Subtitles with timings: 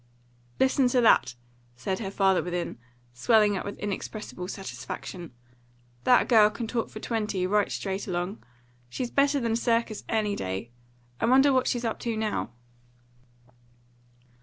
[0.59, 1.35] "Listen to that!"
[1.75, 2.79] said her father within,
[3.13, 5.31] swelling up with inexpressible satisfaction.
[6.05, 8.43] "That girl can talk for twenty, right straight along.
[8.89, 10.71] She's better than a circus any day.
[11.19, 12.49] I wonder what she's up to now."